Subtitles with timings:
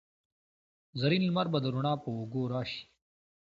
[0.99, 2.83] زرین لمر به د روڼا په اوږو راشي